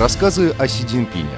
[0.00, 1.28] Рассказы о Си Цзиньпине.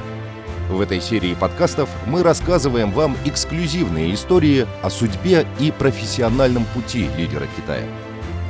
[0.70, 7.48] В этой серии подкастов мы рассказываем вам эксклюзивные истории о судьбе и профессиональном пути лидера
[7.56, 7.84] Китая.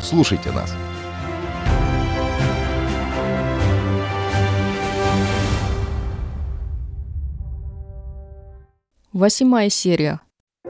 [0.03, 0.75] Слушайте нас.
[9.15, 10.21] Восьмая серия.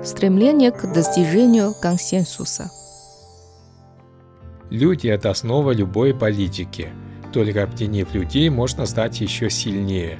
[0.05, 2.71] Стремление к достижению консенсуса.
[4.71, 6.93] Люди– это основа любой политики.
[7.33, 10.19] Только объединив людей, можно стать еще сильнее.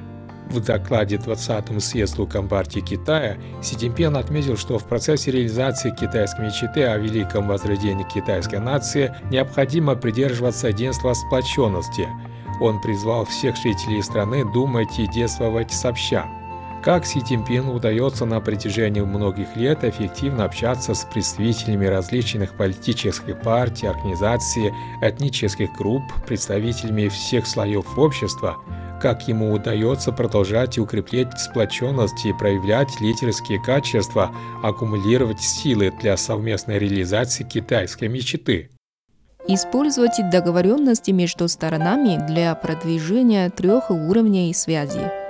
[0.49, 6.83] В докладе 20-му съезду Компартии Китая Си Цзиньпин отметил, что в процессе реализации китайской мечты
[6.83, 12.07] о великом возрождении китайской нации необходимо придерживаться единства сплоченности.
[12.59, 16.27] Он призвал всех жителей страны думать и действовать сообща.
[16.83, 23.87] Как Си Цзиньпину удается на протяжении многих лет эффективно общаться с представителями различных политических партий,
[23.87, 28.57] организаций, этнических групп, представителями всех слоев общества,
[29.01, 36.79] как ему удается продолжать и укреплять сплоченность и проявлять лидерские качества, аккумулировать силы для совместной
[36.79, 38.71] реализации китайской мечты.
[39.47, 45.09] Использовать договоренности между сторонами для продвижения трех уровней связи–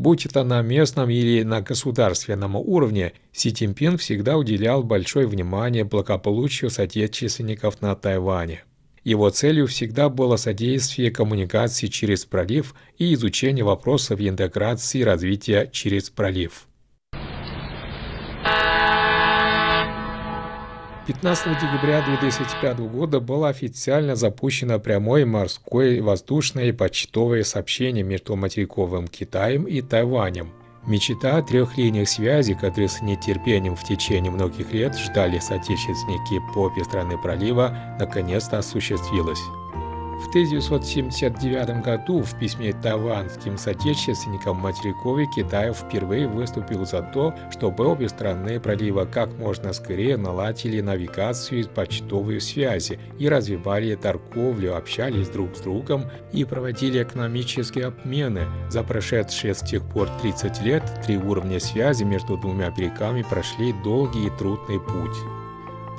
[0.00, 6.70] Будь это на местном или на государственном уровне, Си Цзиньпин всегда уделял большое внимание благополучию
[6.70, 8.64] соотечественников на Тайване.
[9.04, 16.08] Его целью всегда было содействие коммуникации через пролив и изучение вопросов интеграции и развития через
[16.08, 16.66] пролив.
[21.06, 29.08] 15 декабря 2005 года было официально запущено прямое морское, воздушное и почтовое сообщение между материковым
[29.08, 30.52] Китаем и Тайванем.
[30.86, 36.64] Мечта о трех линиях связи, которые с нетерпением в течение многих лет ждали соотечественники по
[36.64, 39.40] обе стороны пролива, наконец-то осуществилась.
[40.20, 48.08] В 1979 году в письме тайванским соотечественникам материковый Китай впервые выступил за то, чтобы обе
[48.08, 55.56] страны пролива как можно скорее наладили навигацию и почтовые связи и развивали торговлю, общались друг
[55.56, 58.46] с другом и проводили экономические обмены.
[58.68, 64.26] За прошедшие с тех пор 30 лет три уровня связи между двумя берегами прошли долгий
[64.26, 65.39] и трудный путь.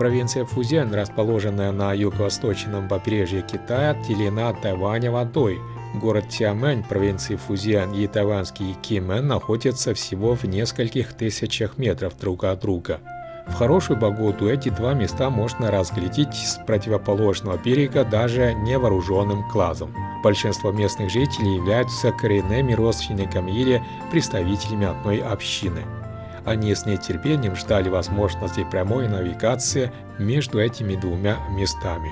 [0.02, 5.60] Провинция Фузян, расположенная на юго-восточном побережье Китая, отделена от Тайваня водой.
[5.94, 12.62] Город Тиамэнь провинции Фузян и тайванский Кимэн находятся всего в нескольких тысячах метров друг от
[12.62, 13.00] друга.
[13.46, 19.94] В хорошую погоду эти два места можно разглядеть с противоположного берега даже невооруженным глазом.
[20.24, 25.84] Большинство местных жителей являются коренными родственниками или представителями одной общины.
[26.46, 32.12] Они с нетерпением ждали возможности прямой навигации между этими двумя местами.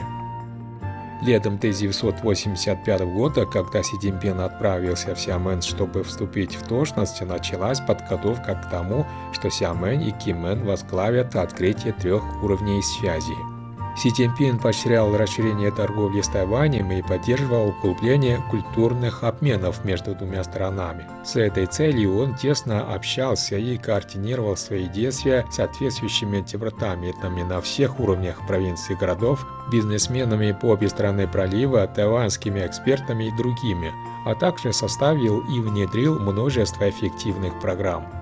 [1.21, 8.55] Летом 1985 года, когда Си Цзиньпин отправился в Сиамен, чтобы вступить в должность, началась подготовка
[8.55, 13.58] к тому, что Сиамен и Кимен возглавят открытие трех уровней связи.
[13.99, 21.05] Си Цзиньпин поощрял расширение торговли с Тайванем и поддерживал углубление культурных обменов между двумя сторонами.
[21.25, 27.99] С этой целью он тесно общался и координировал свои действия с соответствующими департаментами на всех
[27.99, 33.91] уровнях провинции городов, бизнесменами по обе стороны пролива, тайванскими экспертами и другими,
[34.25, 38.18] а также составил и внедрил множество эффективных программ.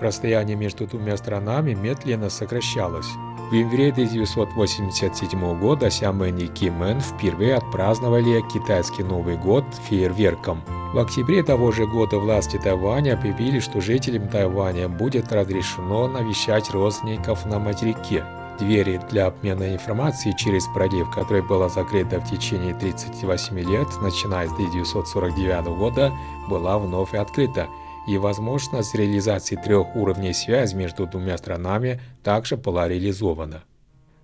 [0.00, 3.06] Расстояние между двумя сторонами медленно сокращалось.
[3.50, 10.62] В январе 1987 года Сямэн и Кимэн впервые отпраздновали китайский Новый год фейерверком.
[10.94, 17.44] В октябре того же года власти Тайваня объявили, что жителям Тайваня будет разрешено навещать родственников
[17.44, 18.24] на материке.
[18.58, 24.52] Двери для обмена информацией через пролив, которая была закрыта в течение 38 лет, начиная с
[24.52, 26.12] 1949 года,
[26.48, 27.68] была вновь открыта–
[28.06, 33.62] и возможность реализации трех уровней связи между двумя странами также была реализована.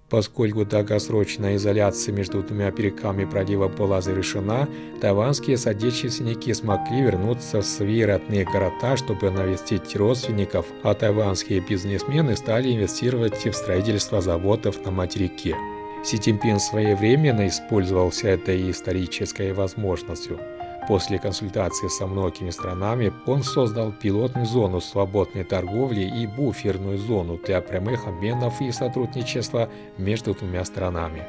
[0.08, 4.68] Поскольку долгосрочная изоляция между двумя берегами пролива была завершена,
[5.00, 12.72] тайванские соотечественники смогли вернуться в свои родные города, чтобы навестить родственников, а тайванские бизнесмены стали
[12.72, 15.56] инвестировать в строительство заводов на материке.
[16.04, 20.38] Си Цзиньпин своевременно использовался этой исторической возможностью–
[20.88, 27.60] После консультации со многими странами он создал пилотную зону свободной торговли и буферную зону для
[27.60, 29.68] прямых обменов и сотрудничества
[29.98, 31.24] между двумя странами.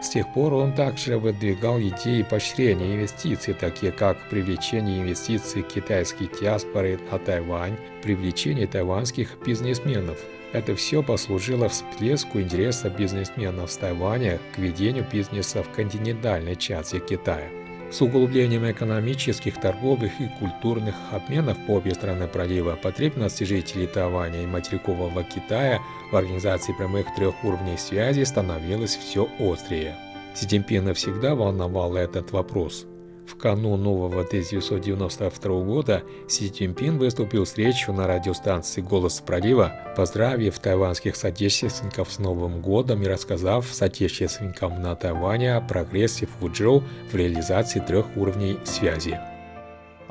[0.00, 6.98] С тех пор он также выдвигал идеи поощрения инвестиций, такие как привлечение инвестиций китайской диаспоры
[7.10, 10.18] на Тайвань, привлечение тайванских бизнесменов.
[10.52, 17.61] Это все послужило всплеску интереса бизнесменов с Тайваня к ведению бизнеса в континентальной части Китая.
[17.92, 24.46] С углублением экономических, торговых и культурных обменов по обе стороны пролива потребность жителей Тайваня и
[24.46, 25.78] материкового Китая
[26.10, 29.94] в организации прямых трех уровней связи становилась все острее.
[30.34, 32.86] Си Цзиньпина всегда волновал этот вопрос–
[33.26, 40.58] в канун нового 1992 года Си Цзиньпин выступил с речью на радиостанции «Голос пролива», поздравив
[40.58, 47.80] тайванских соотечественников с Новым годом и рассказав соотечественникам на Тайване о прогрессе Фуджоу в реализации
[47.80, 49.18] трех уровней связи.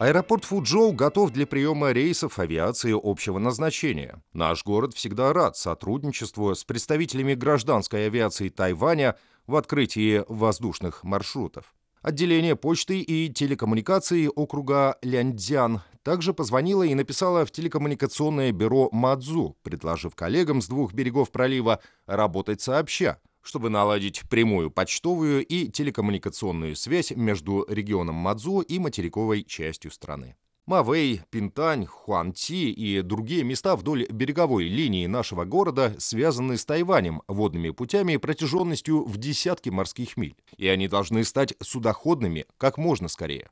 [0.01, 4.19] Аэропорт Фуджоу готов для приема рейсов авиации общего назначения.
[4.33, 9.15] Наш город всегда рад сотрудничеству с представителями гражданской авиации Тайваня
[9.45, 11.75] в открытии воздушных маршрутов.
[12.01, 20.15] Отделение почты и телекоммуникации округа Ляньцзян также позвонила и написала в телекоммуникационное бюро Мадзу, предложив
[20.15, 27.67] коллегам с двух берегов пролива работать сообща, чтобы наладить прямую почтовую и телекоммуникационную связь между
[27.69, 30.35] регионом Мадзу и материковой частью страны.
[30.71, 37.71] Мавей, Пинтань, Хуанти и другие места вдоль береговой линии нашего города связаны с Тайванем водными
[37.71, 43.49] путями протяженностью в десятки морских миль, и они должны стать судоходными как можно скорее.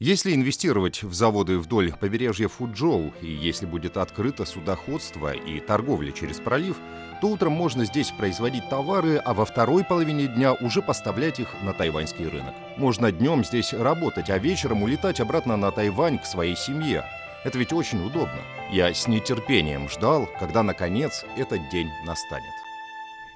[0.00, 6.40] Если инвестировать в заводы вдоль побережья Фуджоу, и если будет открыто судоходство и торговля через
[6.40, 6.76] пролив,
[7.20, 11.72] то утром можно здесь производить товары, а во второй половине дня уже поставлять их на
[11.72, 12.54] тайваньский рынок.
[12.76, 17.04] Можно днем здесь работать, а вечером улетать обратно на Тайвань к своей семье.
[17.44, 18.42] Это ведь очень удобно.
[18.72, 22.63] Я с нетерпением ждал, когда, наконец, этот день настанет.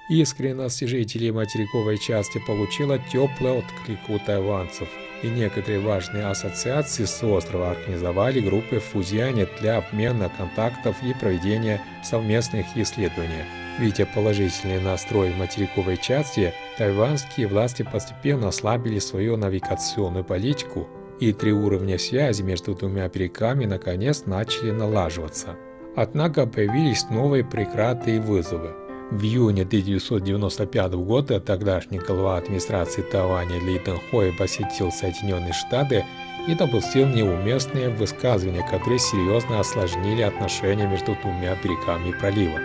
[0.09, 4.89] Искренность жителей материковой части получила теплый отклик у тайванцев–
[5.23, 12.65] и некоторые важные ассоциации с острова организовали группы Фузиане для обмена контактов и проведения совместных
[12.75, 13.43] исследований.
[13.79, 20.87] Видя положительный настрой материковой части, тайванские власти постепенно ослабили свою навигационную политику,
[21.19, 25.57] и три уровня связи между двумя берегами наконец начали налаживаться.
[25.95, 28.73] Однако появились новые преграды и вызовы.
[29.11, 36.05] В июне 1995 года тогдашний глава администрации Тайваня Ли Дэнхой посетил Соединенные Штаты
[36.47, 42.59] и допустил неуместные высказывания, которые серьезно осложнили отношения между двумя берегами пролива.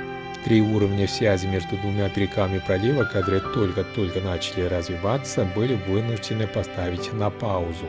[0.44, 7.30] Три уровня связи между двумя берегами пролива, которые только-только начали развиваться, были вынуждены поставить на
[7.30, 7.86] паузу.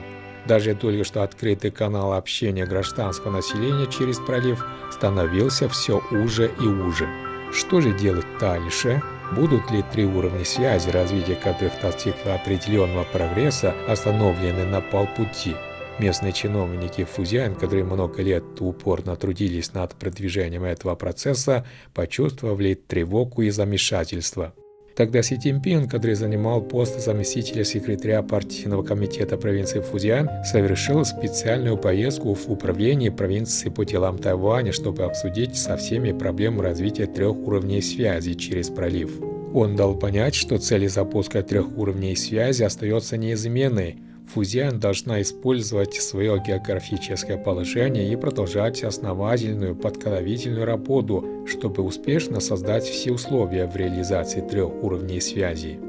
[0.47, 7.25] Даже только что открытый канал общения гражданского населения через пролив становился все уже и уже.
[7.51, 9.01] Что же делать дальше?
[9.36, 15.56] Будут ли три уровня связи, развитие которых достигло определенного прогресса, остановлены на полпути?
[15.97, 23.50] Местные чиновники Фузиан, которые много лет упорно трудились над продвижением этого процесса, почувствовали тревогу и
[23.50, 24.53] замешательство.
[24.95, 32.33] Тогда Си Цзиньпин, который занимал пост заместителя секретаря партийного комитета провинции Фузиан, совершил специальную поездку
[32.33, 38.36] в управление провинции по делам Тайваня, чтобы обсудить со всеми проблемы развития трех уровней связи
[38.36, 39.19] через пролив.
[39.53, 43.98] Он дал понять, что цель запуска трех уровней связи остается неизменной,
[44.33, 53.12] Фузиан должна использовать свое географическое положение и продолжать основательную подготовительную работу, чтобы успешно создать все
[53.12, 55.80] условия в реализации трех уровней связи.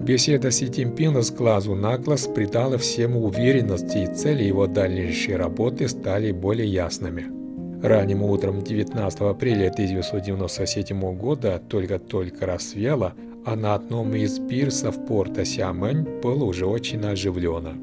[0.00, 5.88] Беседа Си Цзиньпина с глазу на глаз придала всем уверенности, и цели его дальнейшей работы
[5.88, 7.36] стали более ясными.
[7.82, 13.12] Ранним утром 19 апреля 1997 года только-только рассвело,
[13.46, 17.74] а на одном из пирсов порта Сямэнь было уже очень оживлено.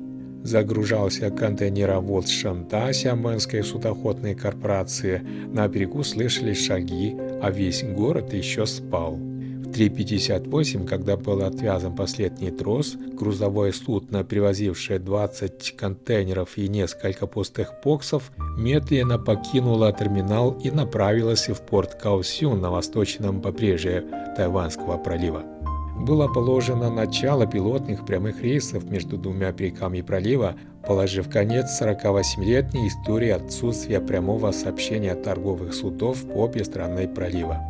[0.44, 5.22] Загружался контейнеровоз Шанта Сямэнской судоходной корпорации,
[5.54, 9.18] на берегу слышались шаги, а весь город еще спал.
[9.18, 18.34] 3.58, когда был отвязан последний трос, грузовое судно, привозившее 20 контейнеров и несколько пустых боксов,
[18.58, 24.04] медленно покинуло терминал и направилось в порт Каосюн на восточном побережье
[24.36, 25.53] Тайванского пролива.
[25.96, 34.02] Было положено начало пилотных прямых рейсов между двумя берегами пролива, положив конец 48-летней истории отсутствия
[34.02, 37.62] прямого сообщения торговых судов по обе стороны пролива.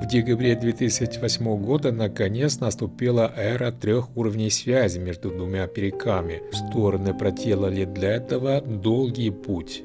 [0.00, 6.42] В декабре 2008 года наконец наступила эра трех уровней связи между двумя берегами.
[6.52, 9.84] Стороны проделали для этого долгий путь.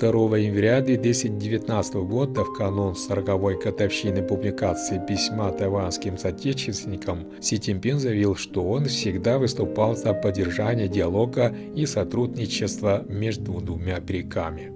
[0.00, 8.36] 2 января 2019 года, в канун 40-й годовщины публикации письма тайванским соотечественникам, Си Цзиньпин заявил,
[8.36, 14.72] что он всегда выступал за поддержание диалога и сотрудничества между двумя берегами.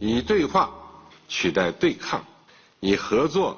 [0.00, 0.70] 以对话
[1.26, 2.22] 取代对抗，
[2.80, 3.56] 以合作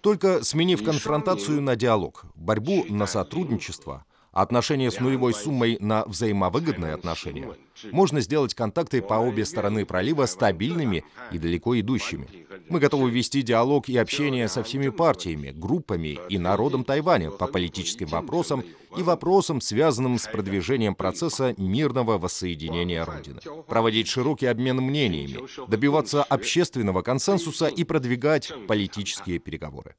[0.00, 7.55] только сменив конфронтацию на диалог, борьбу на сотрудничество, отношения с нулевой суммой на взаимовыгодные отношения,
[7.91, 12.27] можно сделать контакты по обе стороны пролива стабильными и далеко идущими.
[12.69, 18.07] Мы готовы вести диалог и общение со всеми партиями, группами и народом Тайваня по политическим
[18.07, 18.63] вопросам
[18.97, 23.39] и вопросам, связанным с продвижением процесса мирного воссоединения Родины.
[23.67, 29.95] Проводить широкий обмен мнениями, добиваться общественного консенсуса и продвигать политические переговоры.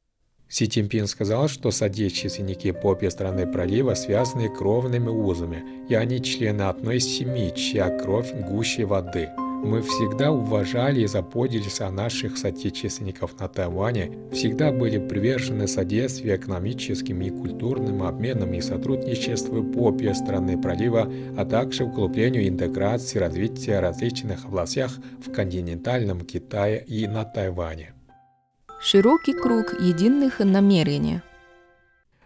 [0.49, 6.63] Си Цзиньпин сказал, что соотечественники по обе стороны пролива связаны кровными узами, и они члены
[6.63, 9.31] одной семьи, чья кровь гуще воды.
[9.65, 17.23] Мы всегда уважали и заботились о наших соотечественников на Тайване, всегда были привержены содействию экономическим
[17.23, 23.81] и культурным обменам и сотрудничеству по обе стороны пролива, а также углублению интеграции и развития
[23.81, 24.93] различных областях
[25.27, 27.95] в континентальном Китае и на Тайване
[28.85, 31.21] широкий круг единых намерений.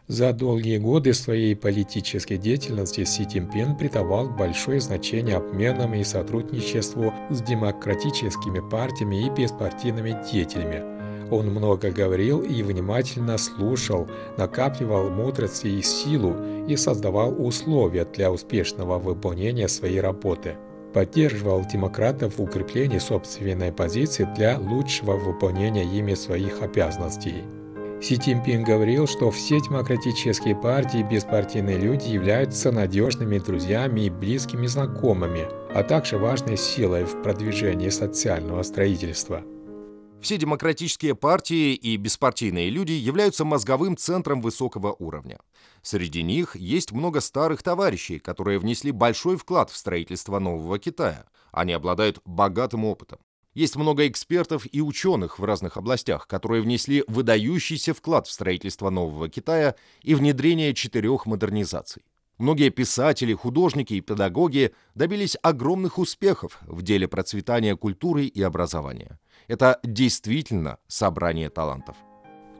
[0.08, 7.42] За долгие годы своей политической деятельности Си Цзиньпин придавал большое значение обменам и сотрудничеству с
[7.42, 10.82] демократическими партиями и беспартийными деятелями.
[11.30, 16.34] Он много говорил и внимательно слушал, накапливал мудрость и силу
[16.66, 20.56] и создавал условия для успешного выполнения своей работы–
[20.98, 27.44] поддерживал демократов в укреплении собственной позиции для лучшего выполнения ими своих обязанностей.
[28.02, 34.66] Си Цзиньпин говорил, что все демократические партии и беспартийные люди являются надежными друзьями и близкими
[34.66, 39.44] знакомыми, а также важной силой в продвижении социального строительства.
[40.20, 45.38] Все демократические партии и беспартийные люди являются мозговым центром высокого уровня.
[45.82, 51.26] Среди них есть много старых товарищей, которые внесли большой вклад в строительство нового Китая.
[51.52, 53.20] Они обладают богатым опытом.
[53.54, 59.28] Есть много экспертов и ученых в разных областях, которые внесли выдающийся вклад в строительство нового
[59.28, 62.02] Китая и внедрение четырех модернизаций.
[62.38, 69.18] Многие писатели, художники и педагоги добились огромных успехов в деле процветания культуры и образования.
[69.48, 71.96] Это действительно собрание талантов.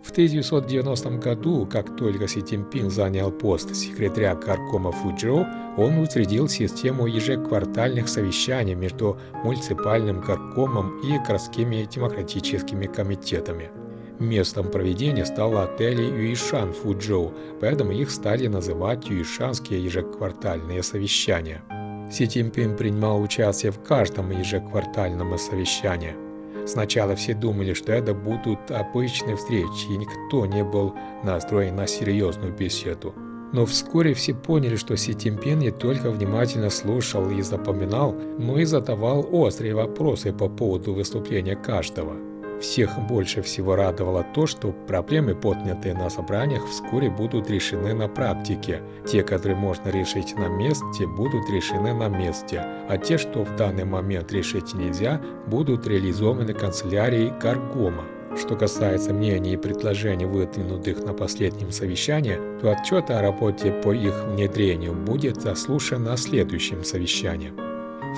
[0.02, 5.45] В 1990 году, как только Си Цзиньпин занял пост секретаря Каркома Фуджоу,
[5.76, 13.71] он учредил систему ежеквартальных совещаний между муниципальным Каркомом и городскими демократическими комитетами.
[14.18, 21.62] Местом проведения стал отель Юишан Фуджоу, поэтому их стали называть Юишанские ежеквартальные совещания.
[22.11, 26.14] Си Цзиньпин принимал участие в каждом ежеквартальном совещании–
[26.68, 30.94] Сначала все думали, что это будут обычные встречи, и никто не был
[31.25, 33.14] настроен на серьезную беседу.
[33.54, 38.64] Но вскоре все поняли, что Си Цзиньпин не только внимательно слушал и запоминал, но и
[38.64, 42.12] задавал острые вопросы по поводу выступления каждого–
[42.61, 48.83] всех больше всего радовало то, что проблемы, поднятые на собраниях, вскоре будут решены на практике.
[49.07, 53.85] Те, которые можно решить на месте, будут решены на месте, а те, что в данный
[53.85, 58.05] момент решить нельзя, будут реализованы канцелярией Каргома.
[58.37, 64.27] Что касается мнений и предложений, выдвинутых на последнем совещании, то отчет о работе по их
[64.27, 67.67] внедрению будет заслушан на следующем совещании.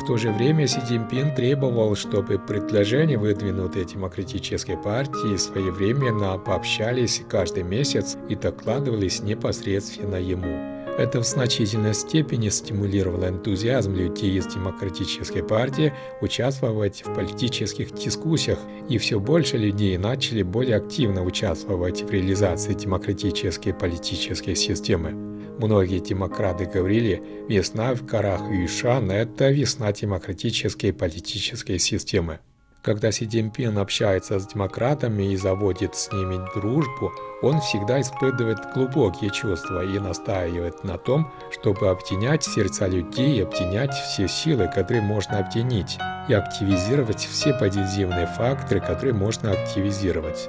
[0.01, 7.65] В то же время Си Цзиньпин требовал, чтобы предложения, выдвинутые демократической партии, своевременно пообщались каждый
[7.65, 10.57] месяц и докладывались непосредственно ему.
[10.99, 15.93] Это в значительной степени стимулировало энтузиазм людей из Демократической партии
[16.23, 23.73] участвовать в политических дискуссиях, и все больше людей начали более активно участвовать в реализации демократической
[23.73, 25.30] политической системы.
[25.63, 32.39] Многие демократы говорили, весна в горах Юшан– это весна демократической политической системы.
[32.81, 37.13] Когда Си Цзиньпин общается с демократами и заводит с ними дружбу,
[37.43, 44.29] он всегда испытывает глубокие чувства и настаивает на том, чтобы объединять сердца людей и все
[44.29, 50.49] силы, которые можно объединить, и активизировать все позитивные факторы, которые можно активизировать.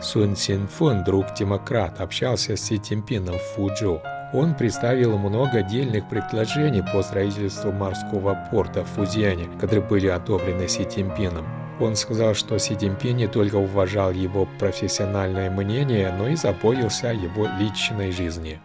[0.00, 4.00] Сун Синфун, друг демократ, общался с Си Цзиньпином в Фуджоу.
[4.32, 10.84] Он представил много отдельных предложений по строительству морского порта в Фузиане, которые были одобрены Си
[10.84, 11.46] Цзиньпином.
[11.78, 17.12] Он сказал, что Си Цзиньпин не только уважал его профессиональное мнение, но и заботился о
[17.12, 18.58] его личной жизни.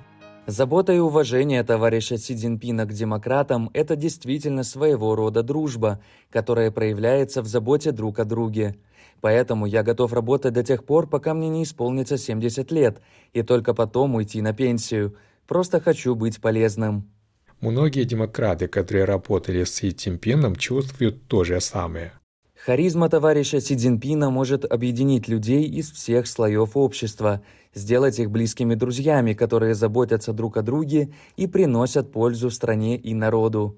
[0.48, 6.00] Забота и уважение товарища Си Цзиньпина к демократам– это действительно своего рода дружба,
[6.32, 8.78] которая проявляется в заботе друг о друге.
[9.22, 13.00] Поэтому я готов работать до тех пор, пока мне не исполнится 70 лет,
[13.34, 15.16] и только потом уйти на пенсию–
[15.52, 17.12] Просто хочу быть полезным.
[17.60, 22.14] Многие демократы, которые работали с Си Цзиньпином, чувствуют то же самое.
[22.56, 27.42] Харизма товарища Си Цзиньпина может объединить людей из всех слоев общества,
[27.74, 33.78] сделать их близкими друзьями, которые заботятся друг о друге и приносят пользу стране и народу.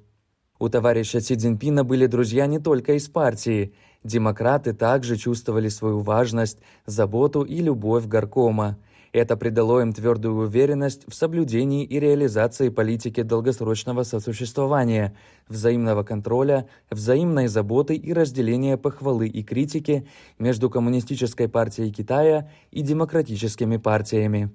[0.60, 3.74] У товарища Си Цзиньпина были друзья не только из партии.
[4.04, 8.78] Демократы также чувствовали свою важность, заботу и любовь горкома–
[9.14, 15.16] это придало им твердую уверенность в соблюдении и реализации политики долгосрочного сосуществования,
[15.48, 20.08] взаимного контроля, взаимной заботы и разделения похвалы и критики
[20.40, 24.50] между Коммунистической партией Китая и демократическими партиями.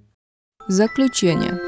[0.67, 1.68] Заключение.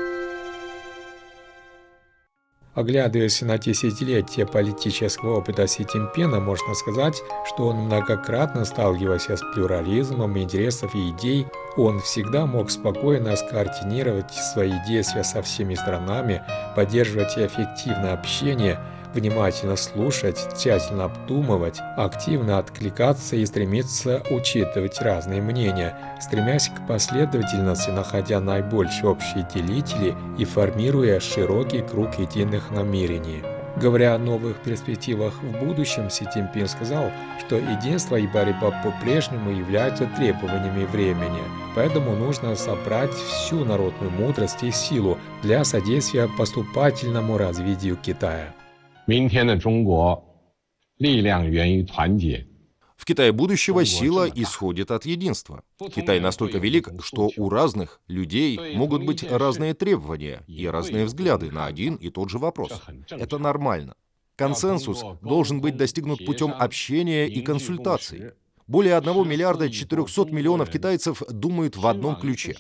[2.75, 10.39] Оглядываясь на десятилетия политического опыта Си Цзиньпина, можно сказать, что он многократно сталкивался с плюрализмом
[10.39, 11.47] интересов и идей,
[11.77, 16.43] он всегда мог спокойно скоординировать свои действия со всеми странами,
[16.77, 18.79] поддерживать эффективное общение–
[19.15, 28.41] внимательно слушать, тщательно обдумывать, активно откликаться и стремиться учитывать разные мнения, стремясь к последовательности, находя
[28.41, 33.43] наибольшие общие делители и формируя широкий круг единых намерений.
[33.77, 40.07] Говоря о новых перспективах в будущем, Си Цзиньпин сказал, что единство и борьба по-прежнему являются
[40.17, 41.43] требованиями времени,
[41.75, 48.53] поэтому нужно собрать всю народную мудрость и силу для содействия поступательному развитию Китая.
[49.06, 50.24] 明天的中国，
[50.98, 52.48] 力量源于团结。
[52.98, 55.64] В Китае будущего сила исходит от единства.
[55.94, 61.66] Китай настолько велик, что у разных людей могут быть разные требования и разные взгляды на
[61.66, 62.82] один и тот же вопрос.
[63.10, 63.96] Это нормально.
[64.38, 68.32] Консенсус должен быть достигнут путем общения и консультаций.
[68.66, 72.56] Более 1 миллиарда 400 миллионов китайцев думают в одном ключе,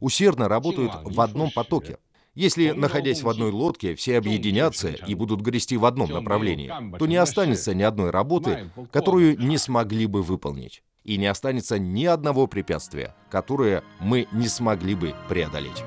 [0.00, 1.98] усердно работают в одном потоке.
[2.35, 7.17] если, находясь в одной лодке, все объединятся и будут грести в одном направлении, то не
[7.17, 10.83] останется ни одной работы, которую не смогли бы выполнить.
[11.03, 15.83] И не останется ни одного препятствия, которое мы не смогли бы преодолеть.